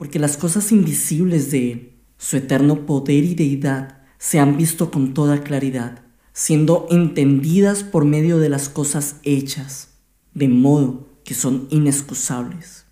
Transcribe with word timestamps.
porque 0.00 0.18
las 0.18 0.38
cosas 0.38 0.72
invisibles 0.72 1.50
de 1.50 1.72
Él, 1.72 2.02
su 2.16 2.38
eterno 2.38 2.86
poder 2.86 3.22
y 3.22 3.34
deidad, 3.34 4.00
se 4.16 4.40
han 4.40 4.56
visto 4.56 4.90
con 4.90 5.12
toda 5.12 5.42
claridad, 5.42 6.02
siendo 6.32 6.86
entendidas 6.88 7.84
por 7.84 8.06
medio 8.06 8.38
de 8.38 8.48
las 8.48 8.70
cosas 8.70 9.16
hechas, 9.24 10.00
de 10.32 10.48
modo 10.48 11.06
que 11.22 11.34
son 11.34 11.66
inexcusables. 11.68 12.86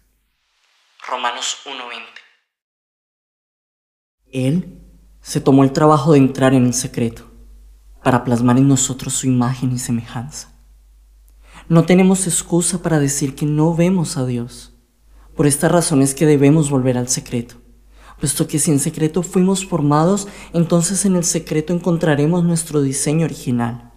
Romanos 1.09 1.57
1:20 1.65 2.03
Él 4.31 4.79
se 5.23 5.41
tomó 5.41 5.65
el 5.65 5.73
trabajo 5.73 6.13
de 6.13 6.19
entrar 6.19 6.53
en 6.53 6.67
el 6.67 6.75
secreto 6.75 7.25
para 8.05 8.23
plasmar 8.23 8.59
en 8.59 8.69
nosotros 8.69 9.15
su 9.15 9.27
imagen 9.27 9.73
y 9.73 9.79
semejanza. 9.79 10.61
No 11.71 11.87
tenemos 11.87 12.27
excusa 12.27 12.83
para 12.83 13.01
decir 13.01 13.35
que 13.35 13.47
no 13.47 13.75
vemos 13.75 14.19
a 14.19 14.27
Dios 14.27 14.78
por 15.39 15.47
esta 15.47 15.69
razón 15.69 16.03
es 16.03 16.17
que 16.17 16.27
debemos 16.27 16.69
volver 16.69 16.99
al 16.99 17.07
secreto, 17.07 17.55
puesto 18.19 18.49
que 18.49 18.59
si 18.59 18.73
en 18.73 18.81
secreto 18.81 19.23
fuimos 19.23 19.65
formados, 19.65 20.27
entonces 20.53 21.05
en 21.05 21.15
el 21.15 21.23
secreto 21.23 21.73
encontraremos 21.73 22.43
nuestro 22.43 22.83
diseño 22.83 23.25
original. 23.25 23.93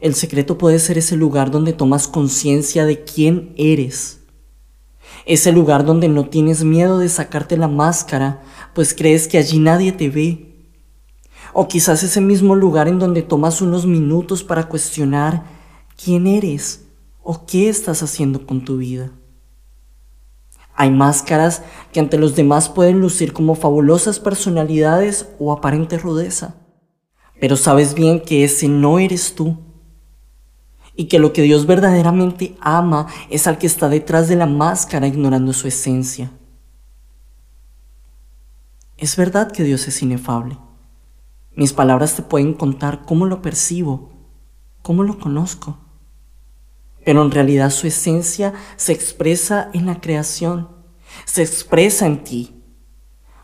El 0.00 0.14
secreto 0.14 0.56
puede 0.56 0.78
ser 0.78 0.96
ese 0.96 1.14
lugar 1.14 1.50
donde 1.50 1.74
tomas 1.74 2.08
conciencia 2.08 2.86
de 2.86 3.04
quién 3.04 3.52
eres. 3.58 4.20
Ese 5.26 5.52
lugar 5.52 5.84
donde 5.84 6.08
no 6.08 6.30
tienes 6.30 6.64
miedo 6.64 6.98
de 6.98 7.10
sacarte 7.10 7.58
la 7.58 7.68
máscara, 7.68 8.40
pues 8.74 8.94
crees 8.94 9.28
que 9.28 9.36
allí 9.36 9.58
nadie 9.58 9.92
te 9.92 10.08
ve. 10.08 10.70
O 11.52 11.68
quizás 11.68 12.02
ese 12.02 12.22
mismo 12.22 12.54
lugar 12.54 12.88
en 12.88 12.98
donde 12.98 13.20
tomas 13.20 13.60
unos 13.60 13.84
minutos 13.84 14.42
para 14.42 14.70
cuestionar 14.70 15.44
quién 16.02 16.26
eres 16.26 16.86
o 17.22 17.44
qué 17.44 17.68
estás 17.68 18.02
haciendo 18.02 18.46
con 18.46 18.64
tu 18.64 18.78
vida. 18.78 19.12
Hay 20.80 20.92
máscaras 20.92 21.62
que 21.92 21.98
ante 21.98 22.18
los 22.18 22.36
demás 22.36 22.68
pueden 22.68 23.00
lucir 23.00 23.32
como 23.32 23.56
fabulosas 23.56 24.20
personalidades 24.20 25.28
o 25.40 25.52
aparente 25.52 25.98
rudeza. 25.98 26.54
Pero 27.40 27.56
sabes 27.56 27.94
bien 27.94 28.20
que 28.20 28.44
ese 28.44 28.68
no 28.68 29.00
eres 29.00 29.34
tú. 29.34 29.58
Y 30.94 31.06
que 31.06 31.18
lo 31.18 31.32
que 31.32 31.42
Dios 31.42 31.66
verdaderamente 31.66 32.56
ama 32.60 33.08
es 33.28 33.48
al 33.48 33.58
que 33.58 33.66
está 33.66 33.88
detrás 33.88 34.28
de 34.28 34.36
la 34.36 34.46
máscara 34.46 35.08
ignorando 35.08 35.52
su 35.52 35.66
esencia. 35.66 36.30
Es 38.96 39.16
verdad 39.16 39.50
que 39.50 39.64
Dios 39.64 39.88
es 39.88 40.00
inefable. 40.00 40.58
Mis 41.56 41.72
palabras 41.72 42.14
te 42.14 42.22
pueden 42.22 42.54
contar 42.54 43.02
cómo 43.04 43.26
lo 43.26 43.42
percibo, 43.42 44.12
cómo 44.82 45.02
lo 45.02 45.18
conozco 45.18 45.87
pero 47.04 47.22
en 47.22 47.30
realidad 47.30 47.70
su 47.70 47.86
esencia 47.86 48.54
se 48.76 48.92
expresa 48.92 49.70
en 49.72 49.86
la 49.86 50.00
creación, 50.00 50.68
se 51.24 51.42
expresa 51.42 52.06
en 52.06 52.24
ti. 52.24 52.54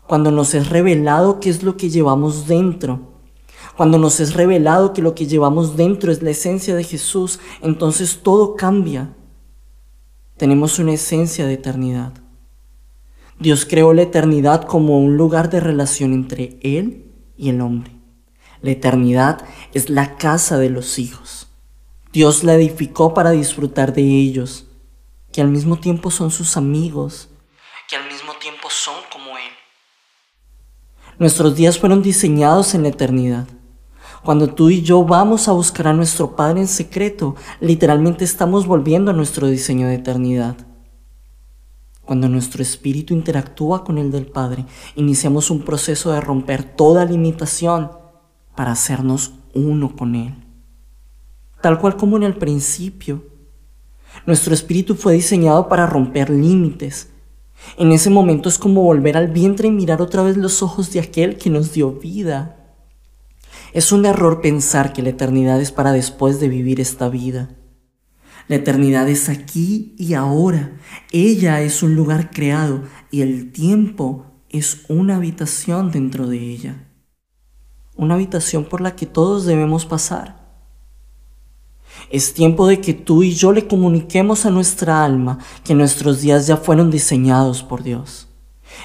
Cuando 0.07 0.29
nos 0.31 0.53
es 0.53 0.69
revelado 0.69 1.39
qué 1.39 1.49
es 1.49 1.63
lo 1.63 1.77
que 1.77 1.89
llevamos 1.89 2.47
dentro, 2.47 3.15
cuando 3.75 3.97
nos 3.97 4.19
es 4.19 4.33
revelado 4.33 4.93
que 4.93 5.01
lo 5.01 5.15
que 5.15 5.27
llevamos 5.27 5.75
dentro 5.75 6.11
es 6.11 6.21
la 6.21 6.29
esencia 6.29 6.75
de 6.75 6.83
Jesús, 6.83 7.39
entonces 7.61 8.19
todo 8.23 8.55
cambia. 8.55 9.15
Tenemos 10.37 10.79
una 10.79 10.93
esencia 10.93 11.45
de 11.45 11.53
eternidad. 11.53 12.13
Dios 13.39 13.65
creó 13.65 13.93
la 13.93 14.03
eternidad 14.03 14.63
como 14.63 14.99
un 14.99 15.17
lugar 15.17 15.49
de 15.49 15.59
relación 15.59 16.13
entre 16.13 16.57
Él 16.61 17.11
y 17.35 17.49
el 17.49 17.59
hombre. 17.59 17.91
La 18.61 18.71
eternidad 18.71 19.45
es 19.73 19.89
la 19.89 20.15
casa 20.15 20.57
de 20.57 20.69
los 20.69 20.97
hijos. 20.97 21.44
Dios 22.15 22.45
la 22.45 22.53
edificó 22.53 23.13
para 23.13 23.31
disfrutar 23.31 23.93
de 23.93 24.01
ellos, 24.01 24.67
que 25.33 25.41
al 25.41 25.49
mismo 25.49 25.81
tiempo 25.81 26.09
son 26.11 26.31
sus 26.31 26.55
amigos, 26.55 27.27
que 27.89 27.97
al 27.97 28.09
mismo 28.09 28.31
tiempo 28.39 28.69
son 28.69 28.95
como 29.11 29.37
Él. 29.37 29.51
Nuestros 31.19 31.57
días 31.57 31.77
fueron 31.77 32.01
diseñados 32.01 32.73
en 32.73 32.83
la 32.83 32.87
eternidad. 32.87 33.49
Cuando 34.23 34.47
tú 34.47 34.69
y 34.69 34.81
yo 34.81 35.03
vamos 35.03 35.49
a 35.49 35.51
buscar 35.51 35.89
a 35.89 35.93
nuestro 35.93 36.37
Padre 36.37 36.61
en 36.61 36.69
secreto, 36.69 37.35
literalmente 37.59 38.23
estamos 38.23 38.65
volviendo 38.65 39.11
a 39.11 39.13
nuestro 39.13 39.47
diseño 39.47 39.89
de 39.89 39.95
eternidad. 39.95 40.55
Cuando 42.05 42.29
nuestro 42.29 42.61
espíritu 42.61 43.13
interactúa 43.13 43.83
con 43.83 43.97
el 43.97 44.09
del 44.09 44.27
Padre, 44.27 44.65
iniciamos 44.95 45.51
un 45.51 45.65
proceso 45.65 46.13
de 46.13 46.21
romper 46.21 46.63
toda 46.63 47.03
limitación 47.03 47.91
para 48.55 48.71
hacernos 48.71 49.33
uno 49.53 49.97
con 49.97 50.15
Él 50.15 50.44
tal 51.65 51.79
cual 51.79 51.97
como 51.97 52.15
en 52.15 52.21
el 52.21 52.35
principio. 52.35 53.23
Nuestro 54.27 54.53
espíritu 54.53 54.93
fue 54.93 55.13
diseñado 55.13 55.67
para 55.67 55.87
romper 55.87 56.29
límites. 56.29 57.09
En 57.75 57.91
ese 57.91 58.11
momento 58.11 58.49
es 58.49 58.59
como 58.59 58.83
volver 58.83 59.17
al 59.17 59.29
vientre 59.29 59.69
y 59.69 59.71
mirar 59.71 59.99
otra 59.99 60.21
vez 60.21 60.37
los 60.37 60.61
ojos 60.61 60.91
de 60.91 60.99
aquel 60.99 61.39
que 61.39 61.49
nos 61.49 61.73
dio 61.73 61.93
vida. 61.93 62.75
Es 63.73 63.91
un 63.91 64.05
error 64.05 64.41
pensar 64.41 64.93
que 64.93 65.01
la 65.01 65.09
eternidad 65.09 65.59
es 65.59 65.71
para 65.71 65.91
después 65.91 66.39
de 66.39 66.49
vivir 66.49 66.79
esta 66.79 67.09
vida. 67.09 67.49
La 68.47 68.57
eternidad 68.57 69.09
es 69.09 69.27
aquí 69.27 69.95
y 69.97 70.13
ahora. 70.13 70.77
Ella 71.11 71.63
es 71.63 71.81
un 71.81 71.95
lugar 71.95 72.29
creado 72.29 72.83
y 73.09 73.21
el 73.21 73.51
tiempo 73.51 74.27
es 74.49 74.85
una 74.87 75.15
habitación 75.15 75.89
dentro 75.89 76.27
de 76.27 76.37
ella. 76.37 76.91
Una 77.95 78.13
habitación 78.13 78.65
por 78.65 78.81
la 78.81 78.95
que 78.95 79.07
todos 79.07 79.47
debemos 79.47 79.87
pasar. 79.87 80.44
Es 82.15 82.33
tiempo 82.33 82.65
de 82.65 82.79
que 82.79 82.93
tú 82.93 83.23
y 83.23 83.33
yo 83.33 83.51
le 83.51 83.67
comuniquemos 83.67 84.45
a 84.45 84.49
nuestra 84.49 85.03
alma 85.03 85.37
que 85.65 85.75
nuestros 85.75 86.21
días 86.21 86.47
ya 86.47 86.55
fueron 86.55 86.89
diseñados 86.89 87.61
por 87.61 87.83
Dios. 87.83 88.29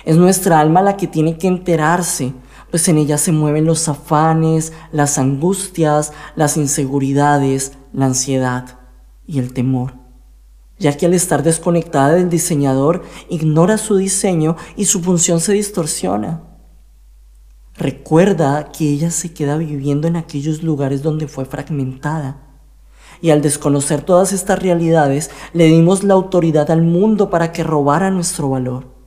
Es 0.04 0.16
nuestra 0.16 0.58
alma 0.58 0.82
la 0.82 0.96
que 0.96 1.06
tiene 1.06 1.38
que 1.38 1.46
enterarse, 1.46 2.34
pues 2.72 2.88
en 2.88 2.98
ella 2.98 3.18
se 3.18 3.30
mueven 3.30 3.66
los 3.66 3.88
afanes, 3.88 4.72
las 4.90 5.16
angustias, 5.16 6.12
las 6.34 6.56
inseguridades, 6.56 7.74
la 7.92 8.06
ansiedad 8.06 8.80
y 9.28 9.38
el 9.38 9.52
temor, 9.52 9.94
ya 10.80 10.96
que 10.96 11.06
al 11.06 11.14
estar 11.14 11.44
desconectada 11.44 12.14
del 12.14 12.30
diseñador 12.30 13.04
ignora 13.28 13.78
su 13.78 13.94
diseño 13.94 14.56
y 14.76 14.86
su 14.86 15.02
función 15.02 15.38
se 15.38 15.52
distorsiona. 15.52 16.42
Recuerda 17.76 18.72
que 18.72 18.88
ella 18.88 19.12
se 19.12 19.32
queda 19.32 19.56
viviendo 19.56 20.08
en 20.08 20.16
aquellos 20.16 20.64
lugares 20.64 21.04
donde 21.04 21.28
fue 21.28 21.44
fragmentada 21.44 22.49
y 23.20 23.30
al 23.30 23.42
desconocer 23.42 24.02
todas 24.02 24.32
estas 24.32 24.58
realidades, 24.58 25.30
le 25.52 25.66
dimos 25.66 26.04
la 26.04 26.14
autoridad 26.14 26.70
al 26.70 26.82
mundo 26.82 27.30
para 27.30 27.52
que 27.52 27.62
robara 27.62 28.10
nuestro 28.10 28.50
valor. 28.50 29.00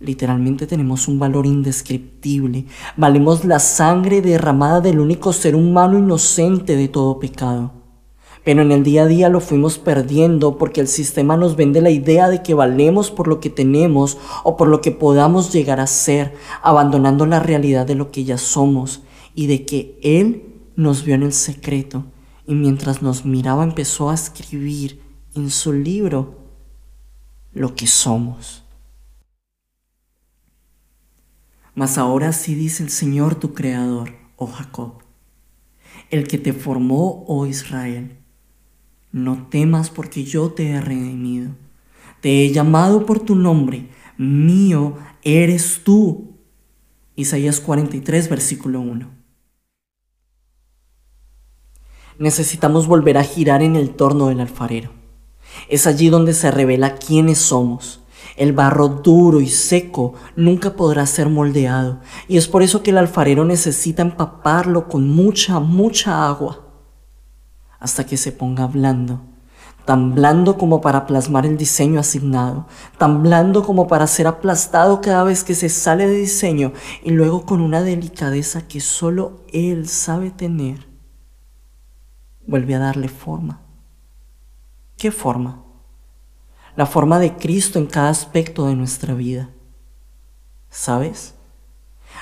Literalmente 0.00 0.66
tenemos 0.66 1.08
un 1.08 1.18
valor 1.18 1.44
indescriptible. 1.44 2.64
Valemos 2.96 3.44
la 3.44 3.58
sangre 3.58 4.22
derramada 4.22 4.80
del 4.80 4.98
único 4.98 5.32
ser 5.34 5.54
humano 5.54 5.98
inocente 5.98 6.74
de 6.74 6.88
todo 6.88 7.18
pecado. 7.18 7.72
Pero 8.42 8.62
en 8.62 8.72
el 8.72 8.82
día 8.82 9.02
a 9.02 9.06
día 9.06 9.28
lo 9.28 9.40
fuimos 9.40 9.78
perdiendo 9.78 10.56
porque 10.56 10.80
el 10.80 10.88
sistema 10.88 11.36
nos 11.36 11.56
vende 11.56 11.82
la 11.82 11.90
idea 11.90 12.30
de 12.30 12.42
que 12.42 12.54
valemos 12.54 13.10
por 13.10 13.28
lo 13.28 13.38
que 13.40 13.50
tenemos 13.50 14.16
o 14.42 14.56
por 14.56 14.68
lo 14.68 14.80
que 14.80 14.90
podamos 14.90 15.52
llegar 15.52 15.78
a 15.78 15.86
ser, 15.86 16.34
abandonando 16.62 17.26
la 17.26 17.38
realidad 17.38 17.86
de 17.86 17.96
lo 17.96 18.10
que 18.10 18.24
ya 18.24 18.38
somos 18.38 19.02
y 19.34 19.46
de 19.46 19.66
que 19.66 19.98
Él 20.02 20.44
nos 20.76 21.04
vio 21.04 21.14
en 21.14 21.24
el 21.24 21.34
secreto 21.34 22.06
y 22.50 22.54
mientras 22.56 23.00
nos 23.00 23.24
miraba 23.24 23.62
empezó 23.62 24.10
a 24.10 24.14
escribir 24.14 25.00
en 25.36 25.50
su 25.50 25.72
libro 25.72 26.48
lo 27.52 27.76
que 27.76 27.86
somos. 27.86 28.64
Mas 31.76 31.96
ahora 31.96 32.32
sí 32.32 32.56
dice 32.56 32.82
el 32.82 32.90
Señor 32.90 33.36
tu 33.36 33.54
Creador, 33.54 34.16
oh 34.34 34.48
Jacob, 34.48 34.94
el 36.10 36.26
que 36.26 36.38
te 36.38 36.52
formó, 36.52 37.24
oh 37.28 37.46
Israel. 37.46 38.18
No 39.12 39.46
temas 39.46 39.88
porque 39.88 40.24
yo 40.24 40.50
te 40.50 40.70
he 40.70 40.80
redimido. 40.80 41.52
Te 42.20 42.44
he 42.44 42.52
llamado 42.52 43.06
por 43.06 43.20
tu 43.20 43.36
nombre. 43.36 43.90
Mío 44.18 44.98
eres 45.22 45.82
tú. 45.84 46.34
Isaías 47.14 47.60
43, 47.60 48.28
versículo 48.28 48.80
1 48.80 49.19
necesitamos 52.20 52.86
volver 52.86 53.16
a 53.16 53.24
girar 53.24 53.62
en 53.62 53.76
el 53.76 53.90
torno 53.90 54.28
del 54.28 54.40
alfarero. 54.40 54.90
Es 55.68 55.86
allí 55.86 56.10
donde 56.10 56.34
se 56.34 56.50
revela 56.50 56.96
quiénes 56.96 57.38
somos. 57.38 58.02
El 58.36 58.52
barro 58.52 58.88
duro 58.88 59.40
y 59.40 59.48
seco 59.48 60.14
nunca 60.36 60.76
podrá 60.76 61.06
ser 61.06 61.30
moldeado 61.30 62.00
y 62.28 62.36
es 62.36 62.46
por 62.46 62.62
eso 62.62 62.82
que 62.82 62.90
el 62.90 62.98
alfarero 62.98 63.44
necesita 63.44 64.02
empaparlo 64.02 64.88
con 64.88 65.08
mucha, 65.08 65.58
mucha 65.60 66.28
agua 66.28 66.66
hasta 67.78 68.04
que 68.04 68.18
se 68.18 68.32
ponga 68.32 68.66
blando, 68.66 69.22
tan 69.86 70.14
blando 70.14 70.58
como 70.58 70.82
para 70.82 71.06
plasmar 71.06 71.46
el 71.46 71.56
diseño 71.56 71.98
asignado, 71.98 72.66
tan 72.98 73.22
blando 73.22 73.62
como 73.62 73.88
para 73.88 74.06
ser 74.06 74.26
aplastado 74.26 75.00
cada 75.00 75.24
vez 75.24 75.42
que 75.42 75.54
se 75.54 75.70
sale 75.70 76.06
de 76.06 76.16
diseño 76.16 76.72
y 77.02 77.10
luego 77.10 77.46
con 77.46 77.62
una 77.62 77.80
delicadeza 77.82 78.68
que 78.68 78.80
solo 78.80 79.40
él 79.52 79.88
sabe 79.88 80.30
tener 80.30 80.89
vuelve 82.50 82.74
a 82.74 82.80
darle 82.80 83.08
forma. 83.08 83.62
¿Qué 84.98 85.10
forma? 85.10 85.64
la 86.76 86.86
forma 86.86 87.18
de 87.18 87.36
Cristo 87.36 87.78
en 87.78 87.86
cada 87.86 88.08
aspecto 88.08 88.66
de 88.66 88.74
nuestra 88.74 89.14
vida. 89.14 89.50
¿Sabes? 90.70 91.34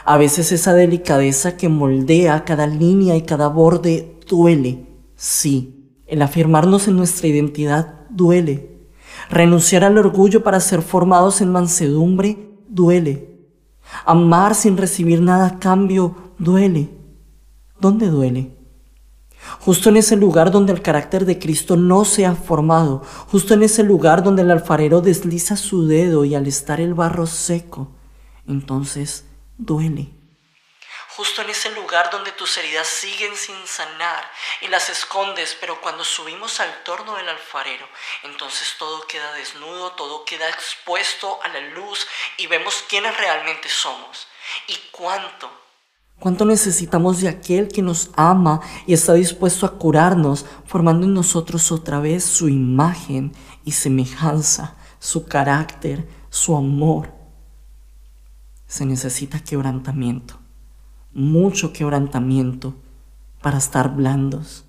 A 0.04 0.16
veces 0.16 0.52
esa 0.52 0.74
delicadeza 0.74 1.56
que 1.56 1.68
moldea 1.68 2.44
cada 2.44 2.66
línea 2.66 3.16
y 3.16 3.22
cada 3.22 3.48
borde 3.48 4.18
duele, 4.28 4.86
sí. 5.14 5.74
El 6.06 6.22
afirmarnos 6.22 6.88
en 6.88 6.96
nuestra 6.96 7.28
identidad 7.28 8.06
duele. 8.10 8.88
Renunciar 9.30 9.84
al 9.84 9.98
orgullo 9.98 10.42
para 10.42 10.58
ser 10.58 10.82
formados 10.82 11.40
en 11.40 11.52
mansedumbre 11.52 12.38
duele. 12.68 13.28
Amar 14.06 14.54
sin 14.56 14.76
recibir 14.76 15.20
nada 15.20 15.46
a 15.46 15.58
cambio 15.58 16.16
duele. 16.38 16.88
¿Dónde 17.78 18.08
duele? 18.08 18.57
Justo 19.60 19.88
en 19.88 19.96
ese 19.96 20.16
lugar 20.16 20.50
donde 20.50 20.72
el 20.72 20.82
carácter 20.82 21.24
de 21.24 21.38
Cristo 21.38 21.76
no 21.76 22.04
se 22.04 22.26
ha 22.26 22.34
formado, 22.34 23.02
justo 23.30 23.54
en 23.54 23.62
ese 23.62 23.82
lugar 23.82 24.22
donde 24.22 24.42
el 24.42 24.50
alfarero 24.50 25.00
desliza 25.00 25.56
su 25.56 25.86
dedo 25.86 26.24
y 26.24 26.34
al 26.34 26.46
estar 26.46 26.80
el 26.80 26.94
barro 26.94 27.26
seco, 27.26 27.88
entonces 28.46 29.24
duele. 29.56 30.08
Justo 31.18 31.42
en 31.42 31.50
ese 31.50 31.70
lugar 31.70 32.10
donde 32.10 32.30
tus 32.30 32.56
heridas 32.58 32.86
siguen 32.86 33.34
sin 33.34 33.66
sanar 33.66 34.30
y 34.60 34.68
las 34.68 34.88
escondes, 34.88 35.56
pero 35.60 35.80
cuando 35.80 36.04
subimos 36.04 36.60
al 36.60 36.84
torno 36.84 37.16
del 37.16 37.28
alfarero, 37.28 37.88
entonces 38.22 38.76
todo 38.78 39.04
queda 39.08 39.32
desnudo, 39.32 39.90
todo 39.92 40.24
queda 40.24 40.48
expuesto 40.48 41.40
a 41.42 41.48
la 41.48 41.60
luz 41.60 42.06
y 42.36 42.46
vemos 42.46 42.84
quiénes 42.88 43.16
realmente 43.16 43.68
somos 43.68 44.28
y 44.68 44.76
cuánto 44.92 45.50
¿Cuánto 46.20 46.44
necesitamos 46.44 47.20
de 47.20 47.28
aquel 47.28 47.68
que 47.68 47.80
nos 47.80 48.10
ama 48.16 48.60
y 48.86 48.92
está 48.92 49.14
dispuesto 49.14 49.66
a 49.66 49.78
curarnos, 49.78 50.46
formando 50.64 51.06
en 51.06 51.14
nosotros 51.14 51.70
otra 51.70 52.00
vez 52.00 52.24
su 52.24 52.48
imagen 52.48 53.32
y 53.64 53.72
semejanza, 53.72 54.74
su 54.98 55.26
carácter, 55.26 56.08
su 56.28 56.56
amor? 56.56 57.12
Se 58.66 58.84
necesita 58.84 59.40
quebrantamiento, 59.40 60.38
mucho 61.14 61.72
quebrantamiento 61.72 62.74
para 63.40 63.58
estar 63.58 63.94
blandos 63.94 64.67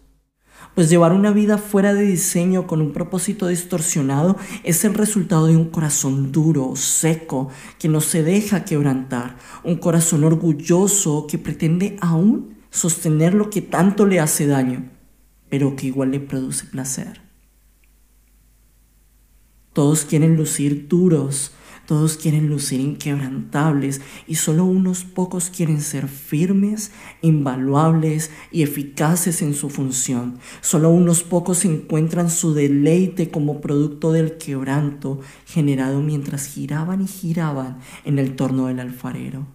pues 0.79 0.89
llevar 0.89 1.11
una 1.11 1.31
vida 1.31 1.57
fuera 1.57 1.93
de 1.93 2.03
diseño 2.03 2.65
con 2.65 2.79
un 2.79 2.93
propósito 2.93 3.47
distorsionado 3.47 4.37
es 4.63 4.85
el 4.85 4.93
resultado 4.93 5.47
de 5.47 5.57
un 5.57 5.65
corazón 5.65 6.31
duro, 6.31 6.73
seco, 6.77 7.49
que 7.77 7.89
no 7.89 7.99
se 7.99 8.23
deja 8.23 8.63
quebrantar, 8.63 9.35
un 9.65 9.75
corazón 9.75 10.23
orgulloso 10.23 11.27
que 11.29 11.37
pretende 11.37 11.97
aún 11.99 12.55
sostener 12.71 13.33
lo 13.33 13.49
que 13.49 13.61
tanto 13.61 14.05
le 14.05 14.21
hace 14.21 14.47
daño, 14.47 14.89
pero 15.49 15.75
que 15.75 15.87
igual 15.87 16.11
le 16.11 16.21
produce 16.21 16.63
placer. 16.63 17.19
Todos 19.73 20.05
quieren 20.05 20.37
lucir 20.37 20.87
duros, 20.87 21.51
todos 21.89 22.17
quieren 22.17 22.49
lucir 22.49 22.79
inquebrantables 22.81 23.99
y 24.27 24.35
solo 24.35 24.63
unos 24.63 25.05
pocos 25.05 25.49
quieren 25.49 25.81
ser 25.81 26.07
firmes, 26.07 26.91
invaluables 27.23 28.29
y 28.51 28.61
eficaces 28.61 29.41
en 29.41 29.55
su 29.55 29.71
función. 29.71 30.37
Solo 30.61 30.91
unos 30.91 31.23
pocos 31.23 31.65
encuentran 31.65 32.29
su 32.29 32.53
deleite 32.53 33.31
como 33.31 33.59
producto 33.59 34.11
del 34.11 34.37
quebranto 34.37 35.21
generado 35.47 35.99
mientras 36.01 36.45
giraban 36.45 37.01
y 37.01 37.07
giraban 37.07 37.79
en 38.05 38.19
el 38.19 38.35
torno 38.35 38.67
del 38.67 38.81
alfarero. 38.81 39.47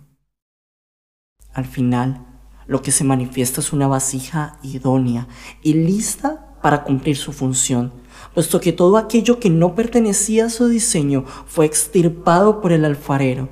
Al 1.53 1.67
final, 1.67 2.27
lo 2.67 2.83
que 2.83 2.91
se 2.91 3.05
manifiesta 3.05 3.61
es 3.61 3.73
una 3.73 3.87
vasija 3.87 4.59
idónea 4.65 5.29
y 5.63 5.75
lista 5.75 6.59
para 6.63 6.83
cumplir 6.83 7.17
su 7.17 7.33
función 7.33 7.93
puesto 8.35 8.61
que 8.61 8.73
todo 8.73 8.97
aquello 8.97 9.39
que 9.39 9.49
no 9.49 9.75
pertenecía 9.75 10.47
a 10.47 10.51
su 10.51 10.69
diseño 10.69 11.25
fue 11.47 11.67
extirpado 11.67 12.61
por 12.61 12.73
el 12.73 12.85
alfarero, 12.85 13.49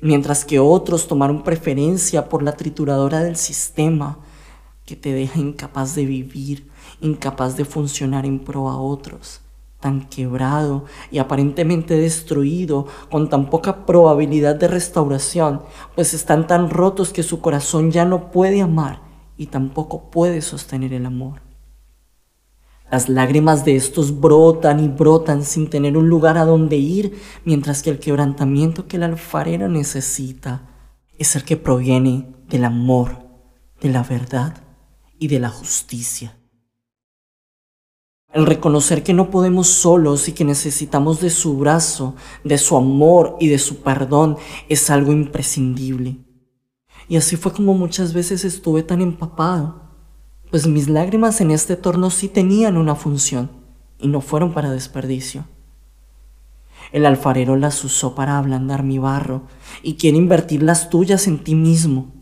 mientras 0.00 0.44
que 0.44 0.60
otros 0.60 1.08
tomaron 1.08 1.42
preferencia 1.42 2.28
por 2.28 2.42
la 2.42 2.52
trituradora 2.52 3.22
del 3.22 3.36
sistema, 3.36 4.18
que 4.84 4.96
te 4.96 5.12
deja 5.12 5.40
incapaz 5.40 5.94
de 5.94 6.04
vivir, 6.04 6.70
incapaz 7.00 7.56
de 7.56 7.64
funcionar 7.64 8.26
en 8.26 8.38
pro 8.38 8.68
a 8.68 8.80
otros, 8.80 9.40
tan 9.80 10.08
quebrado 10.08 10.84
y 11.10 11.18
aparentemente 11.18 11.94
destruido, 11.94 12.86
con 13.10 13.28
tan 13.28 13.48
poca 13.48 13.86
probabilidad 13.86 14.56
de 14.56 14.68
restauración, 14.68 15.62
pues 15.94 16.14
están 16.14 16.46
tan 16.46 16.70
rotos 16.70 17.12
que 17.12 17.22
su 17.22 17.40
corazón 17.40 17.90
ya 17.90 18.04
no 18.04 18.30
puede 18.30 18.60
amar 18.60 19.02
y 19.36 19.46
tampoco 19.46 20.10
puede 20.10 20.42
sostener 20.42 20.92
el 20.92 21.06
amor. 21.06 21.47
Las 22.90 23.10
lágrimas 23.10 23.66
de 23.66 23.76
estos 23.76 24.18
brotan 24.18 24.80
y 24.80 24.88
brotan 24.88 25.44
sin 25.44 25.68
tener 25.68 25.98
un 25.98 26.08
lugar 26.08 26.38
a 26.38 26.46
donde 26.46 26.76
ir, 26.76 27.20
mientras 27.44 27.82
que 27.82 27.90
el 27.90 27.98
quebrantamiento 27.98 28.86
que 28.86 28.96
el 28.96 29.02
alfarero 29.02 29.68
necesita 29.68 30.62
es 31.18 31.36
el 31.36 31.44
que 31.44 31.58
proviene 31.58 32.34
del 32.48 32.64
amor, 32.64 33.18
de 33.82 33.90
la 33.90 34.02
verdad 34.02 34.64
y 35.18 35.28
de 35.28 35.38
la 35.38 35.50
justicia. 35.50 36.34
El 38.32 38.46
reconocer 38.46 39.02
que 39.02 39.12
no 39.12 39.30
podemos 39.30 39.68
solos 39.68 40.28
y 40.28 40.32
que 40.32 40.44
necesitamos 40.44 41.20
de 41.20 41.30
su 41.30 41.58
brazo, 41.58 42.14
de 42.44 42.56
su 42.56 42.76
amor 42.76 43.36
y 43.38 43.48
de 43.48 43.58
su 43.58 43.82
perdón 43.82 44.38
es 44.68 44.88
algo 44.88 45.12
imprescindible. 45.12 46.18
Y 47.06 47.16
así 47.16 47.36
fue 47.36 47.52
como 47.52 47.74
muchas 47.74 48.12
veces 48.14 48.44
estuve 48.44 48.82
tan 48.82 49.00
empapado 49.02 49.87
pues 50.50 50.66
mis 50.66 50.88
lágrimas 50.88 51.40
en 51.40 51.50
este 51.50 51.76
torno 51.76 52.10
sí 52.10 52.28
tenían 52.28 52.76
una 52.76 52.94
función 52.94 53.50
y 53.98 54.08
no 54.08 54.20
fueron 54.20 54.52
para 54.52 54.70
desperdicio. 54.70 55.44
El 56.92 57.04
alfarero 57.04 57.56
las 57.56 57.84
usó 57.84 58.14
para 58.14 58.38
ablandar 58.38 58.82
mi 58.82 58.98
barro 58.98 59.42
y 59.82 59.94
quiere 59.94 60.16
invertir 60.16 60.62
las 60.62 60.88
tuyas 60.88 61.26
en 61.26 61.38
ti 61.38 61.54
mismo. 61.54 62.14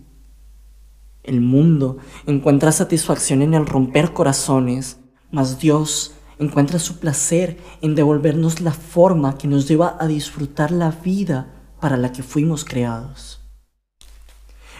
El 1.22 1.40
mundo 1.40 1.98
encuentra 2.26 2.72
satisfacción 2.72 3.42
en 3.42 3.54
el 3.54 3.66
romper 3.66 4.12
corazones, 4.12 4.98
mas 5.30 5.58
Dios 5.58 6.14
encuentra 6.38 6.78
su 6.78 6.98
placer 6.98 7.58
en 7.80 7.94
devolvernos 7.94 8.60
la 8.60 8.72
forma 8.72 9.38
que 9.38 9.48
nos 9.48 9.68
lleva 9.68 9.96
a 10.00 10.06
disfrutar 10.06 10.70
la 10.70 10.90
vida 10.90 11.52
para 11.80 11.96
la 11.96 12.12
que 12.12 12.22
fuimos 12.22 12.64
creados. 12.64 13.40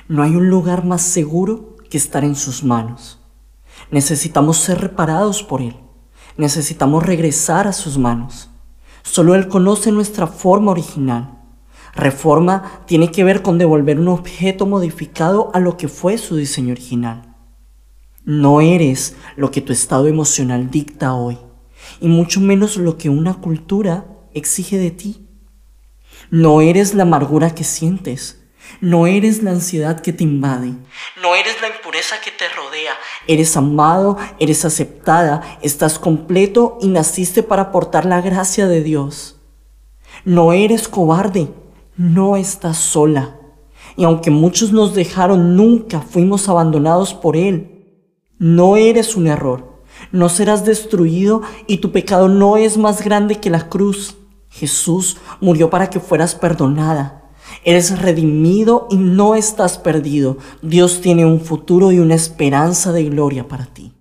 No 0.08 0.22
hay 0.22 0.36
un 0.36 0.48
lugar 0.48 0.84
más 0.84 1.02
seguro 1.02 1.76
que 1.90 1.98
estar 1.98 2.24
en 2.24 2.36
sus 2.36 2.62
manos. 2.62 3.20
Necesitamos 3.90 4.58
ser 4.58 4.80
reparados 4.80 5.42
por 5.42 5.62
Él. 5.62 5.76
Necesitamos 6.36 7.04
regresar 7.04 7.66
a 7.66 7.72
sus 7.72 7.98
manos. 7.98 8.50
Solo 9.02 9.34
Él 9.34 9.48
conoce 9.48 9.92
nuestra 9.92 10.26
forma 10.26 10.72
original. 10.72 11.36
Reforma 11.94 12.82
tiene 12.86 13.10
que 13.10 13.24
ver 13.24 13.40
con 13.40 13.56
devolver 13.56 13.98
un 13.98 14.08
objeto 14.08 14.66
modificado 14.66 15.50
a 15.54 15.60
lo 15.60 15.76
que 15.76 15.88
fue 15.88 16.18
su 16.18 16.36
diseño 16.36 16.72
original. 16.72 17.34
No 18.24 18.60
eres 18.60 19.16
lo 19.36 19.50
que 19.50 19.62
tu 19.62 19.72
estado 19.72 20.06
emocional 20.06 20.70
dicta 20.70 21.14
hoy, 21.14 21.38
y 22.00 22.08
mucho 22.08 22.40
menos 22.40 22.76
lo 22.76 22.98
que 22.98 23.08
una 23.08 23.34
cultura 23.34 24.04
exige 24.34 24.76
de 24.78 24.90
ti. 24.90 25.26
No 26.30 26.60
eres 26.60 26.92
la 26.92 27.04
amargura 27.04 27.54
que 27.54 27.64
sientes, 27.64 28.42
no 28.80 29.06
eres 29.06 29.42
la 29.42 29.50
ansiedad 29.52 30.00
que 30.00 30.12
te 30.12 30.24
invade. 30.24 30.74
No 31.22 31.34
eres 31.34 31.60
la 31.60 31.68
impureza 31.68 32.16
que 32.24 32.30
te 32.30 32.48
rodea. 32.48 32.92
Eres 33.26 33.56
amado, 33.56 34.16
eres 34.38 34.64
aceptada, 34.64 35.58
estás 35.62 35.98
completo 35.98 36.78
y 36.80 36.88
naciste 36.88 37.42
para 37.42 37.62
aportar 37.62 38.04
la 38.04 38.20
gracia 38.20 38.66
de 38.66 38.82
Dios. 38.82 39.36
No 40.24 40.52
eres 40.52 40.88
cobarde, 40.88 41.48
no 41.96 42.36
estás 42.36 42.76
sola. 42.76 43.36
Y 43.96 44.04
aunque 44.04 44.30
muchos 44.30 44.72
nos 44.72 44.94
dejaron, 44.94 45.56
nunca 45.56 46.00
fuimos 46.00 46.48
abandonados 46.48 47.14
por 47.14 47.36
Él. 47.36 48.02
No 48.38 48.76
eres 48.76 49.16
un 49.16 49.26
error. 49.26 49.82
No 50.12 50.28
serás 50.28 50.66
destruido 50.66 51.42
y 51.66 51.78
tu 51.78 51.92
pecado 51.92 52.28
no 52.28 52.58
es 52.58 52.76
más 52.76 53.02
grande 53.02 53.36
que 53.36 53.48
la 53.48 53.68
cruz. 53.68 54.16
Jesús 54.50 55.16
murió 55.40 55.70
para 55.70 55.88
que 55.88 56.00
fueras 56.00 56.34
perdonada. 56.34 57.25
Eres 57.64 58.00
redimido 58.00 58.86
y 58.90 58.96
no 58.96 59.34
estás 59.34 59.78
perdido. 59.78 60.38
Dios 60.62 61.00
tiene 61.00 61.24
un 61.24 61.40
futuro 61.40 61.92
y 61.92 61.98
una 61.98 62.14
esperanza 62.14 62.92
de 62.92 63.04
gloria 63.04 63.48
para 63.48 63.66
ti. 63.66 63.95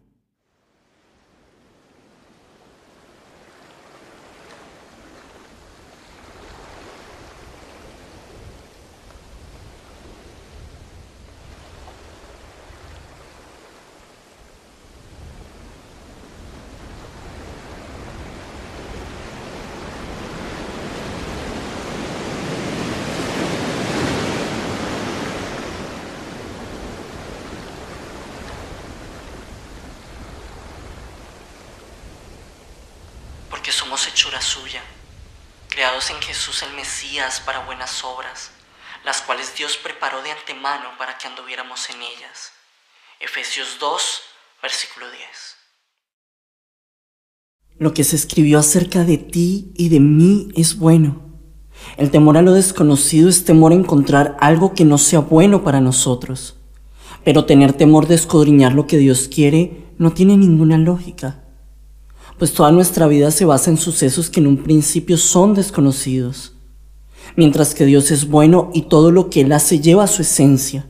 Hechura 34.07 34.41
suya. 34.41 34.81
creados 35.69 36.09
en 36.09 36.21
Jesús 36.21 36.63
el 36.63 36.73
Mesías 36.73 37.41
para 37.41 37.65
buenas 37.65 38.03
obras, 38.03 38.51
las 39.03 39.21
cuales 39.21 39.55
Dios 39.55 39.77
preparó 39.77 40.21
de 40.21 40.31
antemano 40.31 40.97
para 40.97 41.17
que 41.17 41.27
anduviéramos 41.27 41.89
en 41.89 42.01
ellas. 42.01 42.51
Efesios 43.19 43.77
2, 43.79 44.21
versículo 44.61 45.09
10. 45.11 45.21
Lo 47.77 47.93
que 47.93 48.05
se 48.05 48.15
escribió 48.15 48.59
acerca 48.59 49.03
de 49.03 49.17
ti 49.17 49.73
y 49.75 49.89
de 49.89 49.99
mí 49.99 50.49
es 50.55 50.77
bueno. 50.77 51.25
El 51.97 52.09
temor 52.09 52.37
a 52.37 52.41
lo 52.41 52.53
desconocido 52.53 53.27
es 53.27 53.43
temor 53.43 53.73
a 53.73 53.75
encontrar 53.75 54.37
algo 54.39 54.73
que 54.73 54.85
no 54.85 54.97
sea 54.97 55.19
bueno 55.19 55.63
para 55.63 55.81
nosotros. 55.81 56.55
Pero 57.23 57.45
tener 57.45 57.73
temor 57.73 58.07
de 58.07 58.15
escudriñar 58.15 58.73
lo 58.73 58.87
que 58.87 58.97
Dios 58.97 59.27
quiere 59.27 59.93
no 59.97 60.13
tiene 60.13 60.37
ninguna 60.37 60.77
lógica, 60.77 61.44
pues 62.37 62.53
toda 62.53 62.71
nuestra 62.71 63.07
vida 63.07 63.31
se 63.31 63.45
basa 63.45 63.69
en 63.69 63.77
sucesos 63.77 64.29
que 64.29 64.39
en 64.39 64.47
un 64.47 64.57
principio 64.57 65.17
son 65.17 65.53
desconocidos, 65.53 66.53
mientras 67.35 67.73
que 67.73 67.85
Dios 67.85 68.11
es 68.11 68.27
bueno 68.27 68.69
y 68.73 68.83
todo 68.83 69.11
lo 69.11 69.29
que 69.29 69.41
Él 69.41 69.51
hace 69.51 69.79
lleva 69.79 70.07
su 70.07 70.21
esencia. 70.21 70.87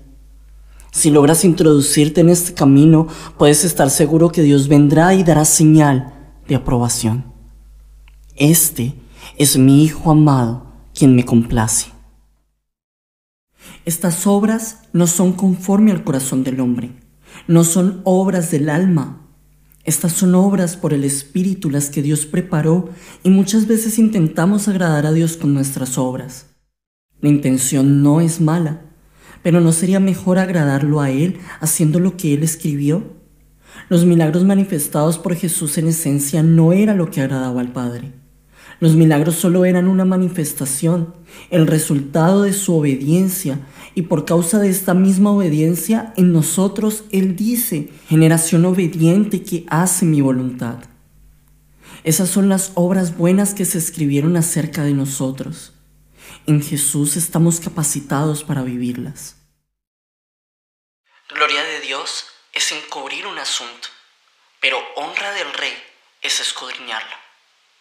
Si 0.92 1.10
logras 1.10 1.44
introducirte 1.44 2.22
en 2.22 2.30
este 2.30 2.54
camino, 2.54 3.08
puedes 3.38 3.66
estar 3.66 3.90
seguro 3.90 4.30
que 4.30 4.42
Dios 4.42 4.68
vendrá 4.68 5.14
y 5.14 5.24
dará 5.24 5.44
señal 5.44 6.14
de 6.48 6.56
aprobación. 6.56 7.26
Este 8.36 8.96
es 9.38 9.58
mi 9.58 9.84
Hijo 9.84 10.12
amado, 10.12 10.68
quien 10.94 11.16
me 11.16 11.26
complace. 11.26 11.92
Estas 13.84 14.26
obras 14.26 14.80
no 14.94 15.06
son 15.06 15.34
conforme 15.34 15.92
al 15.92 16.04
corazón 16.04 16.44
del 16.44 16.60
hombre, 16.60 16.96
no 17.48 17.64
son 17.64 18.02
obras 18.04 18.50
del 18.50 18.70
alma. 18.70 19.25
Estas 19.86 20.14
son 20.14 20.34
obras 20.34 20.76
por 20.76 20.94
el 20.94 21.04
Espíritu 21.04 21.70
las 21.70 21.92
que 21.92 22.02
Dios 22.02 22.26
preparó 22.26 22.90
y 23.24 23.30
muchas 23.30 23.68
veces 23.68 24.00
intentamos 24.00 24.68
agradar 24.68 25.06
a 25.06 25.14
Dios 25.14 25.38
con 25.38 25.54
nuestras 25.54 26.00
obras. 26.00 26.48
La 27.22 27.30
intención 27.30 28.02
no 28.02 28.20
es 28.20 28.42
mala, 28.42 28.82
pero 29.44 29.62
¿no 29.62 29.72
sería 29.72 30.00
mejor 30.00 30.40
agradarlo 30.40 31.02
a 31.02 31.12
Él 31.12 31.38
haciendo 31.60 32.00
lo 32.00 32.18
que 32.18 32.34
Él 32.34 32.42
escribió? 32.42 33.04
Los 33.88 34.06
milagros 34.06 34.44
manifestados 34.44 35.20
por 35.20 35.36
Jesús 35.36 35.78
en 35.78 35.88
esencia 35.88 36.42
no 36.42 36.74
era 36.74 36.96
lo 36.96 37.12
que 37.12 37.22
agradaba 37.22 37.62
al 37.62 37.72
Padre. 37.72 38.12
Los 38.80 38.96
milagros 38.96 39.36
solo 39.36 39.66
eran 39.66 39.88
una 39.88 40.04
manifestación, 40.04 41.14
el 41.52 41.68
resultado 41.68 42.42
de 42.42 42.54
su 42.54 42.76
obediencia, 42.76 43.60
y 43.96 44.04
por 44.04 44.26
causa 44.26 44.60
de 44.60 44.70
esta 44.70 44.94
misma 44.94 45.32
obediencia 45.32 46.14
en 46.18 46.34
nosotros 46.34 47.06
Él 47.12 47.36
dice, 47.36 47.90
generación 48.10 48.66
obediente 48.66 49.42
que 49.42 49.66
hace 49.70 50.06
mi 50.06 50.20
voluntad. 50.20 50.84
Esas 52.04 52.30
son 52.30 52.50
las 52.50 52.74
obras 52.76 53.18
buenas 53.18 53.54
que 53.54 53.66
se 53.66 53.78
escribieron 53.78 54.36
acerca 54.36 54.84
de 54.84 54.94
nosotros. 54.94 55.74
En 56.46 56.62
Jesús 56.62 57.16
estamos 57.16 57.60
capacitados 57.60 58.44
para 58.44 58.62
vivirlas. 58.62 59.38
Gloria 61.34 61.64
de 61.64 61.80
Dios 61.80 62.26
es 62.54 62.72
encubrir 62.74 63.26
un 63.26 63.40
asunto, 63.40 63.88
pero 64.60 64.78
honra 64.98 65.32
del 65.32 65.52
rey 65.54 65.74
es 66.22 66.40
escudriñarlo. 66.42 67.16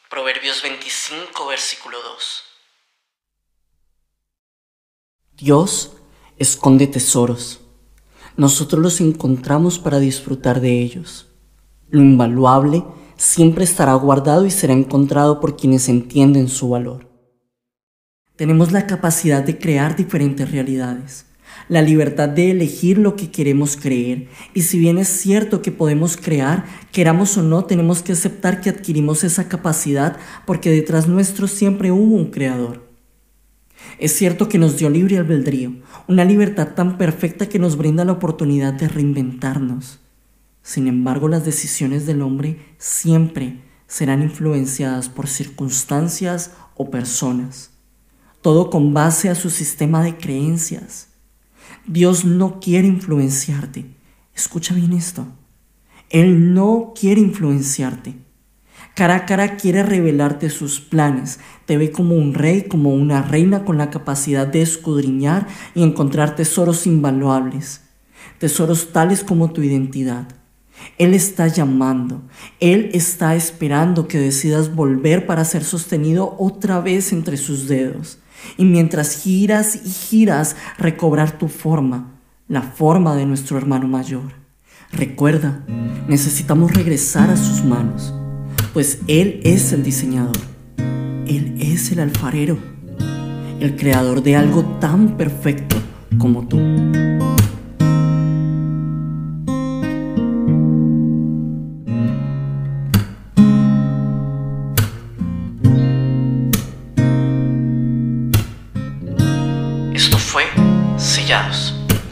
Proverbios 0.09 0.63
25, 0.63 1.47
versículo 1.47 2.01
2. 2.01 2.45
Dios 5.33 5.91
esconde 6.39 6.87
tesoros. 6.87 7.61
Nosotros 8.37 8.83
los 8.83 9.01
encontramos 9.01 9.79
para 9.79 10.01
disfrutar 10.01 10.61
de 10.61 10.83
ellos. 10.83 11.29
Lo 11.91 12.01
invaluable 12.01 12.85
siempre 13.17 13.65
estará 13.65 13.95
guardado 13.95 14.47
y 14.47 14.51
será 14.51 14.73
encontrado 14.73 15.41
por 15.41 15.57
quienes 15.57 15.89
entienden 15.89 16.49
su 16.49 16.69
valor. 16.69 17.09
Tenemos 18.37 18.73
la 18.73 18.87
capacidad 18.87 19.45
de 19.45 19.59
crear 19.59 19.95
diferentes 19.95 20.51
realidades, 20.51 21.27
la 21.69 21.83
libertad 21.83 22.29
de 22.29 22.51
elegir 22.51 22.99
lo 22.99 23.15
que 23.15 23.31
queremos 23.31 23.77
creer. 23.77 24.29
Y 24.55 24.63
si 24.63 24.79
bien 24.79 24.99
es 24.99 25.07
cierto 25.07 25.63
que 25.63 25.71
podemos 25.71 26.17
crear, 26.17 26.65
queramos 26.91 27.37
o 27.37 27.43
no, 27.43 27.65
tenemos 27.65 28.03
que 28.03 28.13
aceptar 28.13 28.61
que 28.61 28.71
adquirimos 28.71 29.23
esa 29.23 29.49
capacidad 29.49 30.17
porque 30.47 30.71
detrás 30.71 31.07
nuestro 31.07 31.47
siempre 31.47 31.93
hubo 31.93 32.17
un 32.17 32.33
creador. 32.33 32.84
Es 33.99 34.13
cierto 34.13 34.49
que 34.49 34.59
nos 34.59 34.77
dio 34.77 34.91
libre 34.91 35.19
albedrío, 35.19 35.75
una 36.09 36.25
libertad 36.25 36.75
tan 36.75 36.99
perfecta 36.99 37.49
que 37.49 37.59
nos 37.59 37.77
brinda 37.77 38.05
la 38.05 38.13
oportunidad 38.13 38.73
de 38.75 38.89
reinventarnos. 38.89 40.01
Sin 40.63 40.89
embargo, 40.89 41.29
las 41.29 41.45
decisiones 41.45 42.07
del 42.07 42.23
hombre 42.23 42.59
siempre 42.79 43.61
serán 43.87 44.23
influenciadas 44.23 45.09
por 45.09 45.29
circunstancias 45.29 46.53
o 46.75 46.91
personas 46.91 47.75
todo 48.45 48.69
con 48.69 48.93
base 48.93 49.31
a 49.31 49.35
su 49.35 49.49
sistema 49.49 50.05
de 50.05 50.19
creencias. 50.19 51.09
Dios 51.87 52.27
no 52.27 52.61
quiere 52.61 52.87
influenciarte. 52.87 53.87
Escucha 54.35 54.75
bien 54.75 54.93
esto. 54.93 55.27
Él 56.11 56.53
no 56.53 56.93
quiere 56.95 57.23
influenciarte. 57.23 58.17
Cara 58.95 59.17
a 59.17 59.27
cara 59.27 59.57
quiere 59.57 59.83
revelarte 59.83 60.51
sus 60.51 60.81
planes. 60.81 61.41
Te 61.67 61.77
ve 61.77 61.91
como 61.91 62.15
un 62.15 62.35
rey, 62.35 62.63
como 62.63 62.95
una 62.95 63.23
reina 63.23 63.65
con 63.65 63.77
la 63.77 63.91
capacidad 63.91 64.47
de 64.47 64.63
escudriñar 64.63 65.49
y 65.75 65.83
encontrar 65.83 66.37
tesoros 66.37 66.87
invaluables. 66.87 67.83
Tesoros 68.39 68.93
tales 68.93 69.25
como 69.25 69.53
tu 69.53 69.63
identidad. 69.63 70.29
Él 70.99 71.15
está 71.15 71.49
llamando. 71.49 72.23
Él 72.61 72.91
está 72.95 73.35
esperando 73.35 74.07
que 74.07 74.19
decidas 74.19 74.75
volver 74.75 75.27
para 75.27 75.45
ser 75.45 75.65
sostenido 75.65 76.37
otra 76.39 76.81
vez 76.81 77.13
entre 77.13 77.37
sus 77.37 77.67
dedos 77.69 78.19
y 78.57 78.65
mientras 78.65 79.23
giras 79.23 79.77
y 79.85 79.91
giras 79.91 80.57
recobrar 80.79 81.39
tu 81.39 81.49
forma, 81.49 82.13
la 82.49 82.63
forma 82.63 83.15
de 83.17 83.27
nuestro 83.27 83.59
hermano 83.59 83.89
mayor. 83.89 84.33
Recuerda, 84.93 85.65
necesitamos 86.09 86.73
regresar 86.73 87.31
a 87.31 87.37
sus 87.37 87.65
manos, 87.65 88.15
pues 88.75 88.99
Él 89.07 89.41
es 89.45 89.73
el 89.73 89.85
diseñador, 89.85 90.37
Él 91.29 91.55
es 91.61 91.93
el 91.93 92.01
alfarero, 92.01 92.59
el 93.61 93.77
creador 93.77 94.23
de 94.23 94.35
algo 94.35 94.65
tan 94.81 95.17
perfecto 95.17 95.77
como 96.19 96.47
tú. 96.49 96.59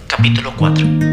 Capítulo 0.08 0.52
4 0.56 1.11